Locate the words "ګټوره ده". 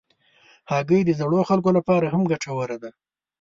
2.31-2.91